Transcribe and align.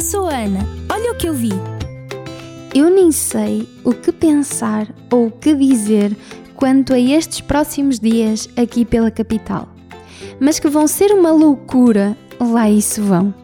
Eu 0.00 0.04
sou 0.04 0.28
a 0.28 0.34
Ana. 0.34 0.66
Olha 0.90 1.12
o 1.12 1.14
que 1.14 1.28
eu 1.28 1.34
vi. 1.34 1.50
Eu 2.74 2.88
nem 2.88 3.12
sei 3.12 3.68
o 3.84 3.92
que 3.92 4.10
pensar 4.10 4.88
ou 5.12 5.26
o 5.26 5.30
que 5.30 5.54
dizer 5.54 6.16
quanto 6.56 6.94
a 6.94 6.98
estes 6.98 7.42
próximos 7.42 8.00
dias 8.00 8.48
aqui 8.56 8.86
pela 8.86 9.10
capital. 9.10 9.68
Mas 10.40 10.58
que 10.58 10.68
vão 10.68 10.86
ser 10.86 11.12
uma 11.12 11.30
loucura, 11.32 12.16
lá 12.40 12.70
isso 12.70 13.02
vão. 13.02 13.34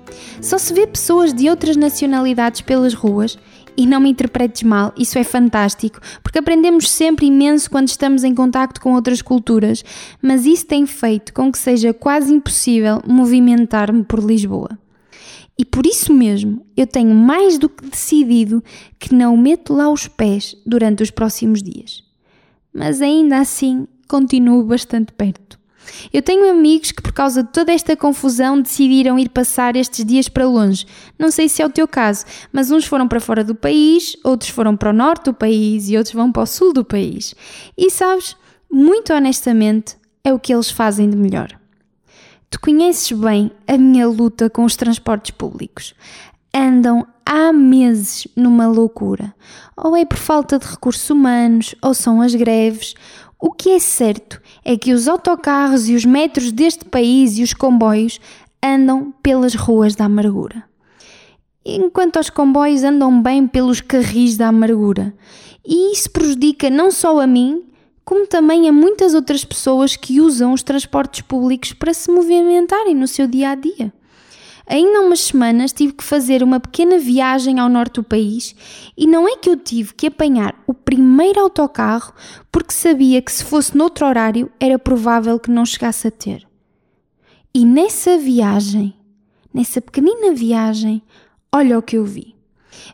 Só 0.40 0.56
se 0.56 0.72
vê 0.72 0.86
pessoas 0.86 1.34
de 1.34 1.50
outras 1.50 1.76
nacionalidades 1.76 2.62
pelas 2.62 2.94
ruas 2.94 3.38
e 3.76 3.86
não 3.86 4.00
me 4.00 4.08
interpretes 4.08 4.62
mal, 4.62 4.94
isso 4.96 5.18
é 5.18 5.24
fantástico, 5.24 6.00
porque 6.22 6.38
aprendemos 6.38 6.90
sempre 6.90 7.26
imenso 7.26 7.70
quando 7.70 7.88
estamos 7.88 8.24
em 8.24 8.34
contacto 8.34 8.80
com 8.80 8.94
outras 8.94 9.20
culturas, 9.20 9.84
mas 10.22 10.46
isso 10.46 10.64
tem 10.64 10.86
feito 10.86 11.34
com 11.34 11.52
que 11.52 11.58
seja 11.58 11.92
quase 11.92 12.32
impossível 12.32 13.02
movimentar-me 13.06 14.02
por 14.04 14.20
Lisboa. 14.20 14.78
E 15.58 15.64
por 15.64 15.86
isso 15.86 16.12
mesmo 16.12 16.66
eu 16.76 16.86
tenho 16.86 17.14
mais 17.14 17.58
do 17.58 17.68
que 17.68 17.86
decidido 17.86 18.62
que 18.98 19.14
não 19.14 19.36
meto 19.36 19.72
lá 19.72 19.88
os 19.88 20.06
pés 20.06 20.54
durante 20.66 21.02
os 21.02 21.10
próximos 21.10 21.62
dias. 21.62 22.04
Mas 22.72 23.00
ainda 23.00 23.38
assim 23.38 23.86
continuo 24.06 24.62
bastante 24.64 25.12
perto. 25.12 25.58
Eu 26.12 26.20
tenho 26.20 26.50
amigos 26.50 26.92
que, 26.92 27.00
por 27.00 27.12
causa 27.12 27.42
de 27.42 27.52
toda 27.52 27.72
esta 27.72 27.96
confusão, 27.96 28.60
decidiram 28.60 29.18
ir 29.18 29.28
passar 29.28 29.76
estes 29.76 30.04
dias 30.04 30.28
para 30.28 30.46
longe. 30.46 30.84
Não 31.18 31.30
sei 31.30 31.48
se 31.48 31.62
é 31.62 31.66
o 31.66 31.70
teu 31.70 31.86
caso, 31.86 32.24
mas 32.52 32.70
uns 32.70 32.84
foram 32.84 33.06
para 33.08 33.20
fora 33.20 33.44
do 33.44 33.54
país, 33.54 34.16
outros 34.24 34.50
foram 34.50 34.76
para 34.76 34.90
o 34.90 34.92
norte 34.92 35.26
do 35.26 35.34
país 35.34 35.88
e 35.88 35.96
outros 35.96 36.14
vão 36.14 36.30
para 36.32 36.42
o 36.42 36.46
sul 36.46 36.72
do 36.72 36.84
país. 36.84 37.34
E 37.76 37.90
sabes, 37.90 38.36
muito 38.70 39.12
honestamente, 39.12 39.96
é 40.24 40.32
o 40.32 40.38
que 40.38 40.52
eles 40.52 40.70
fazem 40.70 41.08
de 41.08 41.16
melhor. 41.16 41.58
Tu 42.50 42.60
conheces 42.60 43.12
bem 43.12 43.50
a 43.66 43.76
minha 43.76 44.06
luta 44.06 44.48
com 44.48 44.64
os 44.64 44.76
transportes 44.76 45.32
públicos. 45.32 45.94
Andam 46.54 47.06
há 47.24 47.52
meses 47.52 48.26
numa 48.36 48.66
loucura. 48.66 49.34
Ou 49.76 49.96
é 49.96 50.04
por 50.04 50.16
falta 50.16 50.58
de 50.58 50.66
recursos 50.66 51.10
humanos, 51.10 51.74
ou 51.82 51.92
são 51.92 52.22
as 52.22 52.34
greves, 52.34 52.94
o 53.38 53.52
que 53.52 53.70
é 53.70 53.78
certo 53.78 54.40
é 54.64 54.76
que 54.76 54.92
os 54.92 55.06
autocarros 55.06 55.88
e 55.88 55.94
os 55.94 56.04
metros 56.04 56.50
deste 56.50 56.84
país 56.84 57.36
e 57.36 57.42
os 57.42 57.52
comboios 57.52 58.18
andam 58.62 59.12
pelas 59.22 59.54
ruas 59.54 59.94
da 59.94 60.06
amargura. 60.06 60.64
Enquanto 61.64 62.18
os 62.18 62.30
comboios 62.30 62.82
andam 62.82 63.20
bem 63.20 63.46
pelos 63.46 63.80
carris 63.80 64.36
da 64.36 64.48
amargura. 64.48 65.12
E 65.66 65.92
isso 65.92 66.10
prejudica 66.10 66.70
não 66.70 66.90
só 66.90 67.20
a 67.20 67.26
mim, 67.26 67.64
como 68.06 68.24
também 68.24 68.68
a 68.68 68.72
muitas 68.72 69.14
outras 69.14 69.44
pessoas 69.44 69.96
que 69.96 70.20
usam 70.20 70.52
os 70.52 70.62
transportes 70.62 71.22
públicos 71.22 71.72
para 71.72 71.92
se 71.92 72.08
movimentarem 72.08 72.94
no 72.94 73.08
seu 73.08 73.26
dia 73.26 73.50
a 73.50 73.54
dia. 73.56 73.92
Ainda 74.64 74.98
há 74.98 75.00
umas 75.00 75.20
semanas 75.20 75.72
tive 75.72 75.92
que 75.92 76.04
fazer 76.04 76.40
uma 76.42 76.60
pequena 76.60 76.98
viagem 76.98 77.58
ao 77.58 77.68
norte 77.68 77.94
do 77.94 78.04
país 78.04 78.54
e 78.96 79.08
não 79.08 79.28
é 79.28 79.36
que 79.36 79.50
eu 79.50 79.56
tive 79.56 79.92
que 79.92 80.06
apanhar 80.06 80.54
o 80.68 80.72
primeiro 80.72 81.40
autocarro 81.40 82.14
porque 82.50 82.72
sabia 82.72 83.20
que 83.20 83.32
se 83.32 83.44
fosse 83.44 83.76
noutro 83.76 84.06
horário 84.06 84.50
era 84.60 84.78
provável 84.78 85.38
que 85.40 85.50
não 85.50 85.66
chegasse 85.66 86.06
a 86.06 86.10
ter. 86.10 86.46
E 87.52 87.64
nessa 87.64 88.16
viagem, 88.16 88.94
nessa 89.52 89.80
pequenina 89.80 90.32
viagem, 90.32 91.02
olha 91.52 91.76
o 91.76 91.82
que 91.82 91.96
eu 91.96 92.04
vi. 92.04 92.35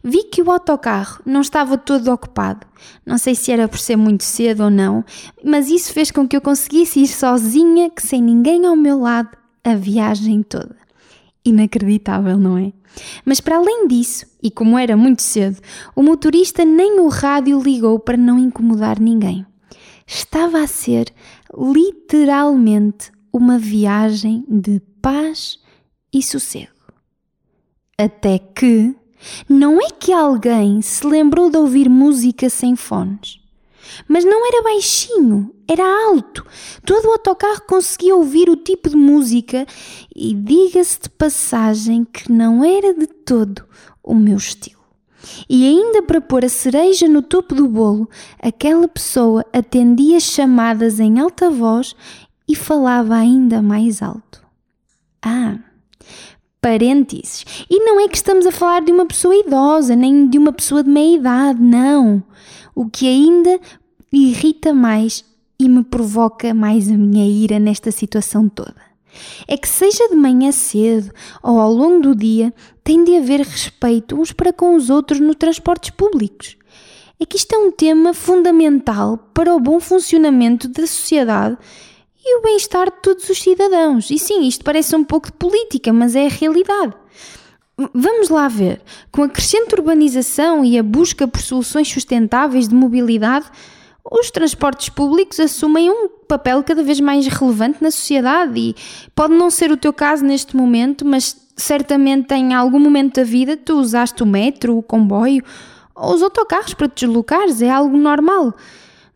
Vi 0.02 0.24
que 0.24 0.42
o 0.42 0.50
autocarro 0.50 1.20
não 1.24 1.40
estava 1.40 1.76
todo 1.78 2.12
ocupado. 2.12 2.66
Não 3.04 3.18
sei 3.18 3.34
se 3.34 3.52
era 3.52 3.68
por 3.68 3.78
ser 3.78 3.96
muito 3.96 4.24
cedo 4.24 4.64
ou 4.64 4.70
não, 4.70 5.04
mas 5.44 5.68
isso 5.68 5.92
fez 5.92 6.10
com 6.10 6.26
que 6.26 6.36
eu 6.36 6.40
conseguisse 6.40 7.00
ir 7.00 7.08
sozinha, 7.08 7.90
que 7.90 8.02
sem 8.02 8.22
ninguém 8.22 8.66
ao 8.66 8.76
meu 8.76 9.00
lado, 9.00 9.36
a 9.64 9.74
viagem 9.74 10.42
toda 10.42 10.82
inacreditável, 11.44 12.38
não 12.38 12.56
é? 12.56 12.72
Mas 13.24 13.40
para 13.40 13.56
além 13.56 13.88
disso, 13.88 14.26
e 14.42 14.50
como 14.50 14.78
era 14.78 14.96
muito 14.96 15.22
cedo, 15.22 15.60
o 15.94 16.02
motorista 16.02 16.64
nem 16.64 17.00
o 17.00 17.08
rádio 17.08 17.60
ligou 17.60 17.98
para 17.98 18.16
não 18.16 18.38
incomodar 18.38 19.00
ninguém. 19.00 19.46
Estava 20.06 20.60
a 20.60 20.66
ser 20.66 21.12
literalmente 21.56 23.10
uma 23.32 23.58
viagem 23.58 24.44
de 24.48 24.80
paz 25.00 25.58
e 26.12 26.22
sossego. 26.22 26.70
Até 27.96 28.38
que 28.38 28.94
não 29.48 29.80
é 29.80 29.90
que 29.90 30.12
alguém 30.12 30.80
se 30.82 31.06
lembrou 31.06 31.50
de 31.50 31.56
ouvir 31.56 31.88
música 31.88 32.48
sem 32.48 32.76
fones. 32.76 33.40
Mas 34.08 34.24
não 34.24 34.46
era 34.46 34.62
baixinho, 34.62 35.54
era 35.68 35.84
alto. 36.08 36.44
Todo 36.84 37.06
o 37.06 37.12
autocarro 37.12 37.62
conseguia 37.66 38.14
ouvir 38.16 38.48
o 38.48 38.56
tipo 38.56 38.88
de 38.88 38.96
música 38.96 39.66
e 40.14 40.34
diga-se 40.34 41.00
de 41.02 41.10
passagem 41.10 42.04
que 42.04 42.30
não 42.30 42.64
era 42.64 42.94
de 42.94 43.06
todo 43.06 43.64
o 44.02 44.14
meu 44.14 44.36
estilo. 44.36 44.82
E 45.48 45.66
ainda 45.66 46.02
para 46.02 46.20
pôr 46.20 46.44
a 46.44 46.48
cereja 46.48 47.08
no 47.08 47.22
topo 47.22 47.54
do 47.54 47.68
bolo, 47.68 48.08
aquela 48.40 48.88
pessoa 48.88 49.44
atendia 49.52 50.18
chamadas 50.18 50.98
em 50.98 51.20
alta 51.20 51.48
voz 51.50 51.94
e 52.48 52.56
falava 52.56 53.14
ainda 53.14 53.62
mais 53.62 54.02
alto. 54.02 54.44
Ah, 55.22 55.58
parênteses. 56.62 57.44
E 57.68 57.80
não 57.80 58.00
é 58.00 58.08
que 58.08 58.16
estamos 58.16 58.46
a 58.46 58.52
falar 58.52 58.82
de 58.82 58.92
uma 58.92 59.04
pessoa 59.04 59.34
idosa, 59.34 59.96
nem 59.96 60.28
de 60.28 60.38
uma 60.38 60.52
pessoa 60.52 60.82
de 60.82 60.88
meia 60.88 61.16
idade, 61.16 61.60
não. 61.60 62.22
O 62.74 62.88
que 62.88 63.06
ainda 63.06 63.60
irrita 64.12 64.72
mais 64.72 65.24
e 65.58 65.68
me 65.68 65.82
provoca 65.82 66.54
mais 66.54 66.88
a 66.88 66.96
minha 66.96 67.26
ira 67.26 67.58
nesta 67.58 67.90
situação 67.90 68.48
toda. 68.48 68.92
É 69.46 69.56
que, 69.56 69.68
seja 69.68 70.08
de 70.08 70.14
manhã 70.14 70.52
cedo 70.52 71.12
ou 71.42 71.58
ao 71.58 71.72
longo 71.72 72.00
do 72.00 72.14
dia, 72.14 72.54
tem 72.82 73.04
de 73.04 73.16
haver 73.16 73.40
respeito 73.40 74.18
uns 74.18 74.32
para 74.32 74.52
com 74.52 74.74
os 74.74 74.88
outros 74.88 75.20
nos 75.20 75.36
transportes 75.36 75.90
públicos. 75.90 76.56
É 77.20 77.26
que 77.26 77.36
isto 77.36 77.54
é 77.54 77.58
um 77.58 77.70
tema 77.70 78.14
fundamental 78.14 79.18
para 79.34 79.54
o 79.54 79.60
bom 79.60 79.78
funcionamento 79.78 80.68
da 80.68 80.86
sociedade 80.86 81.58
e 82.24 82.38
o 82.38 82.42
bem-estar 82.42 82.86
de 82.86 83.02
todos 83.02 83.28
os 83.28 83.40
cidadãos. 83.40 84.10
E 84.10 84.18
sim, 84.18 84.46
isto 84.46 84.64
parece 84.64 84.94
um 84.94 85.04
pouco 85.04 85.26
de 85.26 85.32
política, 85.32 85.92
mas 85.92 86.14
é 86.14 86.26
a 86.26 86.30
realidade. 86.30 86.94
Vamos 87.92 88.28
lá 88.28 88.48
ver. 88.48 88.80
Com 89.10 89.22
a 89.22 89.28
crescente 89.28 89.74
urbanização 89.74 90.64
e 90.64 90.78
a 90.78 90.82
busca 90.82 91.26
por 91.26 91.40
soluções 91.40 91.88
sustentáveis 91.88 92.68
de 92.68 92.74
mobilidade, 92.74 93.46
os 94.10 94.30
transportes 94.30 94.88
públicos 94.88 95.40
assumem 95.40 95.90
um 95.90 96.08
papel 96.28 96.62
cada 96.62 96.82
vez 96.82 97.00
mais 97.00 97.26
relevante 97.26 97.82
na 97.82 97.90
sociedade 97.90 98.58
e 98.58 98.76
pode 99.14 99.34
não 99.34 99.50
ser 99.50 99.70
o 99.70 99.76
teu 99.76 99.92
caso 99.92 100.24
neste 100.24 100.56
momento, 100.56 101.04
mas 101.04 101.36
certamente 101.56 102.34
em 102.34 102.54
algum 102.54 102.78
momento 102.78 103.16
da 103.16 103.24
vida 103.24 103.56
tu 103.56 103.74
usaste 103.78 104.22
o 104.22 104.26
metro, 104.26 104.76
o 104.76 104.82
comboio 104.82 105.42
ou 105.94 106.14
os 106.14 106.22
autocarros 106.22 106.74
para 106.74 106.88
te 106.88 107.06
deslocares, 107.06 107.62
é 107.62 107.70
algo 107.70 107.96
normal. 107.96 108.54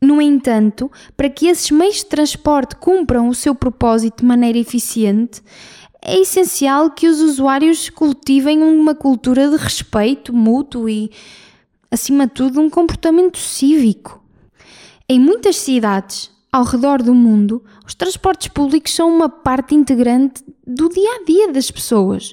No 0.06 0.22
entanto, 0.22 0.88
para 1.16 1.28
que 1.28 1.48
esses 1.48 1.68
meios 1.72 1.96
de 1.96 2.06
transporte 2.06 2.76
cumpram 2.76 3.28
o 3.28 3.34
seu 3.34 3.56
propósito 3.56 4.18
de 4.20 4.24
maneira 4.24 4.56
eficiente, 4.56 5.42
é 6.00 6.20
essencial 6.20 6.92
que 6.92 7.08
os 7.08 7.20
usuários 7.20 7.90
cultivem 7.90 8.62
uma 8.62 8.94
cultura 8.94 9.50
de 9.50 9.56
respeito 9.56 10.32
mútuo 10.32 10.88
e, 10.88 11.10
acima 11.90 12.28
de 12.28 12.34
tudo, 12.34 12.60
um 12.60 12.70
comportamento 12.70 13.36
cívico. 13.36 14.22
Em 15.08 15.18
muitas 15.18 15.56
cidades 15.56 16.30
ao 16.52 16.62
redor 16.62 17.02
do 17.02 17.12
mundo, 17.12 17.64
os 17.84 17.92
transportes 17.92 18.46
públicos 18.46 18.94
são 18.94 19.12
uma 19.12 19.28
parte 19.28 19.74
integrante 19.74 20.44
do 20.64 20.88
dia 20.88 21.16
a 21.16 21.24
dia 21.24 21.52
das 21.52 21.68
pessoas. 21.68 22.32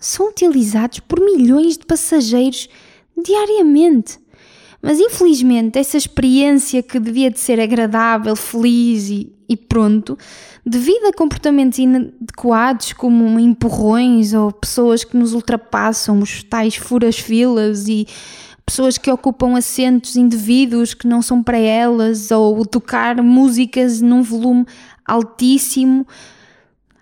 São 0.00 0.30
utilizados 0.30 0.98
por 0.98 1.20
milhões 1.20 1.78
de 1.78 1.86
passageiros 1.86 2.68
diariamente. 3.16 4.18
Mas 4.84 5.00
infelizmente, 5.00 5.78
essa 5.78 5.96
experiência 5.96 6.82
que 6.82 7.00
devia 7.00 7.30
de 7.30 7.40
ser 7.40 7.58
agradável, 7.58 8.36
feliz 8.36 9.08
e, 9.08 9.32
e 9.48 9.56
pronto, 9.56 10.18
devido 10.62 11.06
a 11.06 11.12
comportamentos 11.14 11.78
inadequados 11.78 12.92
como 12.92 13.40
empurrões 13.40 14.34
ou 14.34 14.52
pessoas 14.52 15.02
que 15.02 15.16
nos 15.16 15.32
ultrapassam, 15.32 16.18
os 16.18 16.42
tais 16.42 16.76
furas-filas 16.76 17.88
e 17.88 18.06
pessoas 18.66 18.98
que 18.98 19.10
ocupam 19.10 19.56
assentos 19.56 20.16
indevidos 20.16 20.92
que 20.92 21.06
não 21.06 21.22
são 21.22 21.42
para 21.42 21.56
elas, 21.56 22.30
ou 22.30 22.66
tocar 22.66 23.22
músicas 23.22 24.02
num 24.02 24.22
volume 24.22 24.66
altíssimo, 25.02 26.06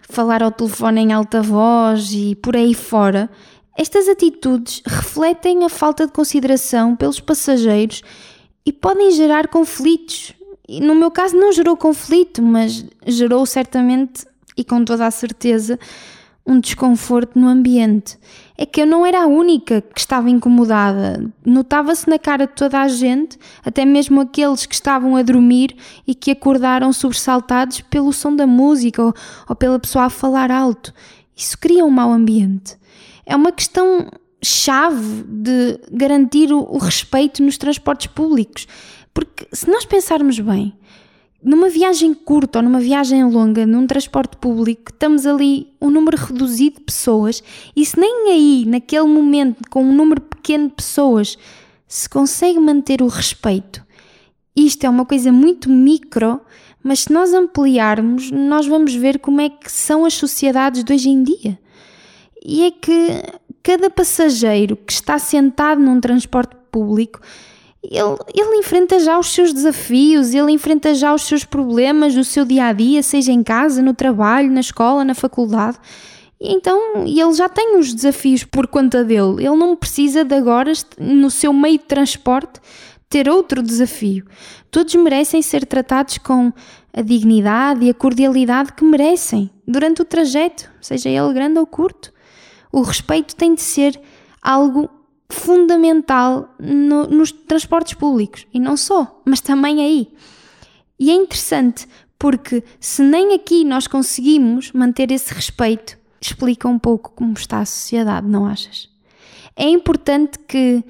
falar 0.09 0.41
ao 0.41 0.53
telefone 0.53 1.01
em 1.01 1.13
alta 1.13 1.43
voz 1.43 2.13
e 2.13 2.37
por 2.37 2.55
aí 2.55 2.75
fora. 2.75 3.29
Estas 3.77 4.09
atitudes 4.09 4.83
refletem 4.87 5.65
a 5.65 5.69
falta 5.69 6.07
de 6.07 6.13
consideração 6.13 6.95
pelos 6.95 7.21
passageiros 7.21 8.03
e 8.65 8.73
podem 8.73 9.11
gerar 9.13 9.49
conflitos. 9.49 10.35
E 10.69 10.81
no 10.81 10.95
meu 10.95 11.11
caso 11.11 11.37
não 11.37 11.53
gerou 11.53 11.77
conflito, 11.77 12.43
mas 12.43 12.85
gerou 13.07 13.45
certamente 13.47 14.27
e 14.57 14.63
com 14.63 14.85
toda 14.85 15.07
a 15.07 15.11
certeza 15.11 15.79
um 16.47 16.59
desconforto 16.59 17.39
no 17.39 17.49
ambiente. 17.49 18.19
É 18.59 18.67
que 18.67 18.83
eu 18.83 18.87
não 18.87 19.07
era 19.07 19.23
a 19.23 19.27
única 19.27 19.81
que 19.81 20.01
estava 20.01 20.29
incomodada. 20.29 21.33
Notava-se 21.45 22.09
na 22.11 22.19
cara 22.19 22.47
de 22.47 22.53
toda 22.55 22.81
a 22.81 22.89
gente, 22.89 23.39
até 23.65 23.85
mesmo 23.85 24.21
aqueles 24.21 24.67
que 24.67 24.75
estavam 24.75 25.17
a 25.17 25.23
dormir 25.23 25.75
e 26.07 26.15
que 26.15 26.33
acordaram 26.33 26.93
sobressaltados 26.93 27.81
pelo 27.83 28.13
som 28.13 28.35
da 28.35 28.47
música 28.47 29.03
ou, 29.03 29.15
ou 29.49 29.57
pela 29.57 29.79
pessoa 29.79 30.05
a 30.05 30.11
falar 30.11 30.51
alto. 30.51 30.93
Isso 31.37 31.57
cria 31.59 31.85
um 31.85 31.91
mau 31.91 32.13
ambiente. 32.13 32.77
É 33.25 33.37
uma 33.37 33.53
questão 33.53 34.09
chave 34.43 35.25
de 35.27 35.79
garantir 35.91 36.53
o, 36.53 36.61
o 36.61 36.79
respeito 36.79 37.43
nos 37.43 37.57
transportes 37.57 38.09
públicos. 38.09 38.67
Porque 39.15 39.47
se 39.53 39.71
nós 39.71 39.85
pensarmos 39.85 40.39
bem, 40.41 40.73
numa 41.43 41.69
viagem 41.69 42.15
curta 42.15 42.59
ou 42.59 42.63
numa 42.63 42.81
viagem 42.81 43.25
longa, 43.25 43.67
num 43.67 43.87
transporte 43.87 44.37
público, 44.37 44.93
estamos 44.93 45.27
ali 45.27 45.73
um 45.81 45.91
número 45.91 46.17
reduzido 46.17 46.79
de 46.79 46.85
pessoas 46.85 47.43
e 47.77 47.85
se 47.85 47.99
nem 47.99 48.31
aí, 48.31 48.65
naquele 48.67 49.07
momento, 49.07 49.63
com 49.69 49.83
um 49.85 49.95
número 49.95 50.21
pequeno 50.21 50.69
de 50.69 50.75
pessoas, 50.75 51.37
se 51.87 52.09
consegue 52.09 52.59
manter 52.59 53.03
o 53.03 53.07
respeito, 53.07 53.85
isto 54.55 54.85
é 54.85 54.89
uma 54.89 55.07
coisa 55.07 55.33
muito 55.33 55.71
micro, 55.71 56.41
mas 56.83 57.01
se 57.01 57.13
nós 57.13 57.33
ampliarmos, 57.33 58.31
nós 58.31 58.67
vamos 58.67 58.95
ver 58.95 59.19
como 59.19 59.41
é 59.41 59.49
que 59.49 59.71
são 59.71 60.05
as 60.05 60.15
sociedades 60.15 60.85
de 60.85 60.93
hoje 60.93 61.09
em 61.09 61.23
dia. 61.23 61.59
E 62.45 62.65
é 62.65 62.71
que 62.71 63.23
cada 63.63 63.89
passageiro 63.89 64.77
que 64.77 64.93
está 64.93 65.19
sentado 65.19 65.81
num 65.81 66.01
transporte 66.01 66.57
público 66.71 67.21
ele, 67.83 68.17
ele 68.33 68.59
enfrenta 68.59 69.01
já 69.01 69.19
os 69.19 69.29
seus 69.29 69.53
desafios, 69.53 70.33
ele 70.33 70.53
enfrenta 70.53 70.95
já 70.95 71.13
os 71.13 71.23
seus 71.23 71.45
problemas 71.45 72.15
do 72.15 72.25
seu 72.25 72.45
dia 72.45 72.67
a 72.67 72.73
dia, 72.73 73.03
seja 73.03 73.33
em 73.33 73.43
casa, 73.43 73.83
no 73.83 73.93
trabalho, 73.93 74.51
na 74.51 74.61
escola, 74.61 75.05
na 75.05 75.15
faculdade. 75.15 75.79
E 76.41 76.53
então 76.53 77.05
ele 77.05 77.33
já 77.33 77.49
tem 77.49 77.77
os 77.77 77.93
desafios 77.93 78.45
por 78.45 78.69
conta 78.69 79.05
dele. 79.05 79.37
Ele 79.39 79.57
não 79.57 79.75
precisa 79.75 80.25
de 80.25 80.35
agora, 80.35 80.73
no 80.99 81.31
seu 81.31 81.53
meio 81.53 81.79
de 81.79 81.85
transporte, 81.85 82.61
ter 83.09 83.29
outro 83.29 83.63
desafio. 83.63 84.25
Todos 84.71 84.95
merecem 84.95 85.43
ser 85.43 85.67
tratados 85.67 86.19
com 86.19 86.53
a 86.93 87.03
dignidade 87.03 87.85
e 87.85 87.91
a 87.91 87.95
cordialidade 87.95 88.73
que 88.73 88.85
merecem 88.85 89.51
durante 89.67 90.03
o 90.03 90.05
trajeto, 90.05 90.71
seja 90.81 91.09
ele 91.09 91.33
grande 91.35 91.59
ou 91.59 91.67
curto. 91.67 92.13
O 92.73 92.81
respeito 92.81 93.37
tem 93.37 93.55
de 93.55 93.61
ser 93.61 94.01
algo 94.41 94.89
fundamental 95.29 96.55
no, 96.59 97.07
nos 97.07 97.31
transportes 97.31 97.95
públicos 97.95 98.47
e 98.53 98.59
não 98.59 98.77
só, 98.77 99.21
mas 99.25 99.41
também 99.41 99.81
aí. 99.81 100.09
E 100.99 101.11
é 101.11 101.15
interessante 101.15 101.87
porque 102.19 102.63
se 102.79 103.03
nem 103.03 103.35
aqui 103.35 103.65
nós 103.65 103.87
conseguimos 103.87 104.73
manter 104.73 105.11
esse 105.11 105.35
respeito, 105.35 105.99
explica 106.21 106.69
um 106.69 106.79
pouco 106.79 107.13
como 107.17 107.33
está 107.33 107.61
a 107.61 107.67
sociedade, 107.67 108.29
não 108.29 108.47
achas? 108.47 108.89
É 109.57 109.69
importante 109.69 110.39
que 110.39 110.85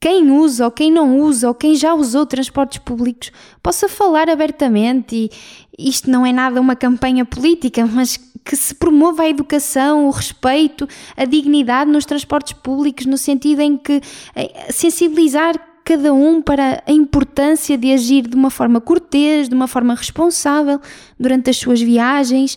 quem 0.00 0.30
usa 0.30 0.66
ou 0.66 0.70
quem 0.70 0.90
não 0.90 1.20
usa 1.20 1.48
ou 1.48 1.54
quem 1.54 1.74
já 1.74 1.94
usou 1.94 2.26
transportes 2.26 2.78
públicos 2.78 3.30
possa 3.62 3.88
falar 3.88 4.28
abertamente 4.28 5.30
e 5.78 5.88
isto 5.88 6.10
não 6.10 6.26
é 6.26 6.32
nada 6.32 6.60
uma 6.60 6.76
campanha 6.76 7.24
política, 7.24 7.86
mas 7.86 8.18
que 8.44 8.56
se 8.56 8.74
promova 8.74 9.22
a 9.22 9.28
educação, 9.28 10.06
o 10.06 10.10
respeito, 10.10 10.86
a 11.16 11.24
dignidade 11.24 11.90
nos 11.90 12.04
transportes 12.04 12.52
públicos, 12.52 13.06
no 13.06 13.16
sentido 13.16 13.60
em 13.60 13.76
que 13.76 14.00
eh, 14.36 14.70
sensibilizar 14.70 15.58
cada 15.84 16.12
um 16.12 16.40
para 16.40 16.82
a 16.86 16.92
importância 16.92 17.76
de 17.76 17.92
agir 17.92 18.26
de 18.26 18.34
uma 18.34 18.50
forma 18.50 18.80
cortês, 18.80 19.48
de 19.48 19.54
uma 19.54 19.66
forma 19.66 19.94
responsável 19.94 20.80
durante 21.18 21.50
as 21.50 21.56
suas 21.56 21.80
viagens 21.80 22.56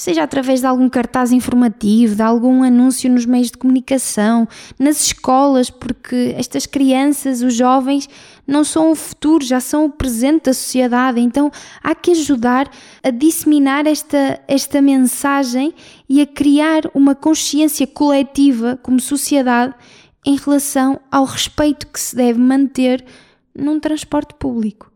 seja 0.00 0.22
através 0.22 0.60
de 0.60 0.66
algum 0.66 0.88
cartaz 0.88 1.30
informativo, 1.30 2.14
de 2.14 2.22
algum 2.22 2.62
anúncio 2.62 3.10
nos 3.10 3.26
meios 3.26 3.50
de 3.50 3.58
comunicação, 3.58 4.48
nas 4.78 5.04
escolas, 5.04 5.68
porque 5.68 6.34
estas 6.38 6.64
crianças, 6.64 7.42
os 7.42 7.54
jovens, 7.54 8.08
não 8.50 8.64
são 8.64 8.90
o 8.90 8.94
futuro, 8.96 9.44
já 9.44 9.60
são 9.60 9.84
o 9.84 9.90
presente 9.90 10.46
da 10.46 10.52
sociedade. 10.52 11.20
Então 11.20 11.50
há 11.82 11.94
que 11.94 12.10
ajudar 12.10 12.68
a 13.02 13.10
disseminar 13.10 13.86
esta, 13.86 14.40
esta 14.48 14.82
mensagem 14.82 15.72
e 16.08 16.20
a 16.20 16.26
criar 16.26 16.82
uma 16.92 17.14
consciência 17.14 17.86
coletiva 17.86 18.78
como 18.82 18.98
sociedade 19.00 19.74
em 20.26 20.36
relação 20.36 21.00
ao 21.10 21.24
respeito 21.24 21.86
que 21.86 22.00
se 22.00 22.14
deve 22.14 22.38
manter 22.38 23.04
num 23.54 23.78
transporte 23.78 24.34
público. 24.34 24.90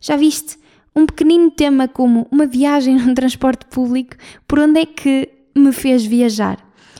Já 0.00 0.16
viste? 0.16 0.58
um 0.94 1.06
pequenino 1.06 1.52
tema 1.52 1.86
como 1.86 2.26
uma 2.30 2.46
viagem 2.46 2.96
num 2.98 3.14
transporte 3.14 3.64
público, 3.66 4.16
por 4.46 4.58
onde 4.58 4.80
é 4.80 4.86
que 4.86 5.28
me 5.56 5.72
fez 5.72 6.04
viajar. 6.04 6.58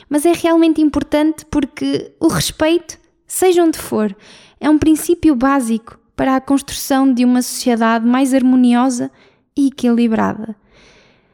Mas 0.09 0.25
é 0.25 0.33
realmente 0.33 0.81
importante 0.81 1.45
porque 1.45 2.13
o 2.19 2.27
respeito, 2.27 2.97
seja 3.27 3.63
onde 3.63 3.77
for, 3.77 4.15
é 4.59 4.69
um 4.69 4.77
princípio 4.77 5.35
básico 5.35 6.00
para 6.15 6.35
a 6.35 6.41
construção 6.41 7.13
de 7.13 7.25
uma 7.25 7.41
sociedade 7.41 8.05
mais 8.05 8.33
harmoniosa 8.33 9.11
e 9.55 9.67
equilibrada. 9.67 10.55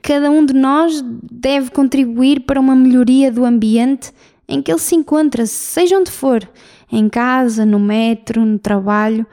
Cada 0.01 0.29
um 0.31 0.45
de 0.45 0.53
nós 0.53 1.03
deve 1.31 1.71
contribuir 1.71 2.41
para 2.41 2.59
uma 2.59 2.75
melhoria 2.75 3.31
do 3.31 3.43
ambiente 3.43 4.11
em 4.47 4.61
que 4.61 4.71
ele 4.71 4.79
se 4.79 4.95
encontra, 4.95 5.45
seja 5.45 5.97
onde 5.97 6.09
for, 6.09 6.47
em 6.91 7.09
casa, 7.09 7.65
no 7.65 7.79
metro, 7.79 8.45
no 8.45 8.57
trabalho 8.57 9.25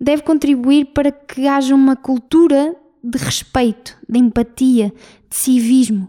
deve 0.00 0.22
contribuir 0.22 0.86
para 0.86 1.10
que 1.10 1.48
haja 1.48 1.74
uma 1.74 1.96
cultura 1.96 2.76
de 3.02 3.18
respeito, 3.18 3.96
de 4.08 4.18
empatia, 4.18 4.92
de 5.28 5.36
civismo. 5.36 6.08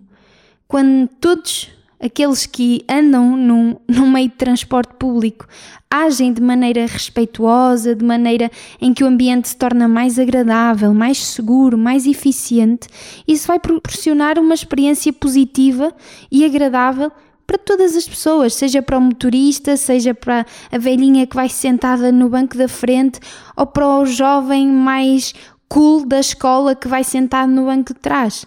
Quando 0.68 1.07
todos 1.19 1.69
aqueles 2.00 2.46
que 2.46 2.84
andam 2.90 3.36
num, 3.36 3.75
num 3.88 4.10
meio 4.10 4.30
de 4.30 4.36
transporte 4.36 4.94
público 4.96 5.46
agem 5.92 6.31
de 6.31 6.42
maneira 6.42 6.86
respeituosa, 6.86 7.96
de 7.96 8.06
maneira 8.06 8.51
em 8.80 8.94
que 8.94 9.04
o 9.04 9.07
ambiente 9.07 9.50
se 9.50 9.57
torna 9.57 9.88
mais 9.88 10.19
agradável, 10.19 10.94
mais 10.94 11.18
seguro, 11.18 11.78
mais 11.78 12.06
eficiente, 12.06 12.88
isso 13.28 13.48
vai 13.48 13.60
proporcionar 13.60 14.38
uma 14.38 14.54
experiência 14.54 15.12
positiva 15.12 15.94
e 16.31 16.46
agradável 16.46 17.12
para 17.48 17.57
todas 17.57 17.96
as 17.96 18.07
pessoas, 18.07 18.54
seja 18.54 18.80
para 18.80 19.00
o 19.00 19.01
motorista, 19.01 19.75
seja 19.75 20.13
para 20.13 20.46
a 20.72 20.78
velhinha 20.78 21.25
que 21.25 21.36
vai 21.36 21.50
sentada 21.50 22.12
no 22.12 22.30
banco 22.30 22.56
da 22.56 22.68
frente 22.68 23.19
ou 23.57 23.66
para 23.66 23.88
o 23.88 24.06
jovem 24.06 24.68
mais 24.68 25.34
cool 25.68 26.06
da 26.06 26.19
escola 26.19 26.75
que 26.75 26.88
vai 26.88 27.04
sentado 27.04 27.51
no 27.51 27.66
banco 27.66 27.92
de 27.96 28.00
trás. 28.00 28.46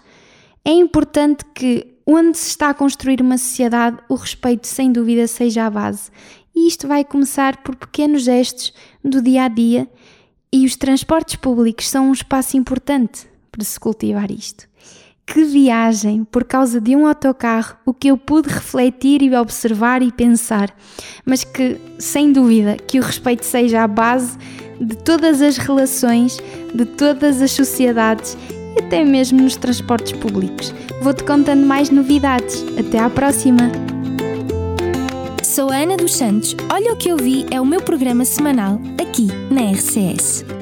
É 0.64 0.70
importante 0.70 1.44
que, 1.52 1.91
onde 2.06 2.36
se 2.36 2.48
está 2.48 2.70
a 2.70 2.74
construir 2.74 3.20
uma 3.20 3.38
sociedade, 3.38 3.98
o 4.08 4.14
respeito 4.14 4.66
sem 4.66 4.92
dúvida 4.92 5.26
seja 5.26 5.66
a 5.66 5.70
base. 5.70 6.10
E 6.54 6.68
isto 6.68 6.86
vai 6.86 7.04
começar 7.04 7.58
por 7.58 7.76
pequenos 7.76 8.24
gestos 8.24 8.72
do 9.04 9.22
dia 9.22 9.44
a 9.44 9.48
dia, 9.48 9.88
e 10.52 10.66
os 10.66 10.76
transportes 10.76 11.36
públicos 11.36 11.88
são 11.88 12.08
um 12.10 12.12
espaço 12.12 12.56
importante 12.56 13.26
para 13.50 13.64
se 13.64 13.80
cultivar 13.80 14.30
isto. 14.30 14.68
Que 15.26 15.44
viagem 15.44 16.24
por 16.24 16.44
causa 16.44 16.80
de 16.80 16.94
um 16.94 17.06
autocarro, 17.06 17.76
o 17.86 17.94
que 17.94 18.08
eu 18.08 18.18
pude 18.18 18.50
refletir 18.50 19.22
e 19.22 19.34
observar 19.34 20.02
e 20.02 20.12
pensar, 20.12 20.76
mas 21.24 21.42
que, 21.42 21.80
sem 21.98 22.32
dúvida, 22.32 22.76
que 22.76 22.98
o 22.98 23.02
respeito 23.02 23.44
seja 23.44 23.82
a 23.82 23.88
base 23.88 24.36
de 24.78 24.96
todas 24.96 25.40
as 25.40 25.56
relações, 25.56 26.38
de 26.74 26.84
todas 26.84 27.40
as 27.40 27.52
sociedades 27.52 28.36
e 28.76 28.80
até 28.80 29.04
mesmo 29.04 29.42
nos 29.42 29.56
transportes 29.56 30.12
públicos. 30.12 30.74
Vou-te 31.02 31.24
contando 31.24 31.66
mais 31.66 31.90
novidades. 31.90 32.64
Até 32.78 32.98
à 32.98 33.10
próxima! 33.10 33.70
Sou 35.42 35.70
a 35.70 35.76
Ana 35.76 35.96
dos 35.98 36.14
Santos. 36.14 36.56
Olha 36.72 36.92
o 36.92 36.96
que 36.96 37.10
eu 37.10 37.16
vi 37.16 37.44
é 37.50 37.60
o 37.60 37.66
meu 37.66 37.82
programa 37.82 38.24
semanal 38.24 38.80
aqui 38.98 39.28
na 39.50 39.70
RCS. 39.70 40.61